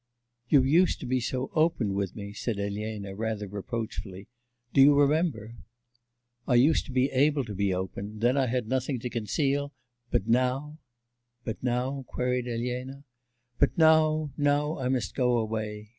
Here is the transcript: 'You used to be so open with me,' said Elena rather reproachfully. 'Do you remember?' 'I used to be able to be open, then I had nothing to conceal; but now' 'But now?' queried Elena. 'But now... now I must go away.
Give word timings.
'You 0.49 0.63
used 0.63 0.99
to 1.01 1.05
be 1.05 1.19
so 1.19 1.51
open 1.53 1.93
with 1.93 2.15
me,' 2.15 2.33
said 2.33 2.57
Elena 2.57 3.13
rather 3.13 3.47
reproachfully. 3.47 4.29
'Do 4.73 4.81
you 4.81 4.95
remember?' 4.99 5.57
'I 6.47 6.55
used 6.55 6.85
to 6.87 6.91
be 6.91 7.11
able 7.11 7.43
to 7.45 7.53
be 7.53 7.71
open, 7.71 8.17
then 8.17 8.35
I 8.35 8.47
had 8.47 8.67
nothing 8.67 8.97
to 9.01 9.11
conceal; 9.11 9.73
but 10.09 10.27
now' 10.27 10.79
'But 11.45 11.61
now?' 11.61 12.03
queried 12.07 12.47
Elena. 12.47 13.03
'But 13.59 13.77
now... 13.77 14.31
now 14.37 14.79
I 14.79 14.89
must 14.89 15.13
go 15.13 15.37
away. 15.37 15.89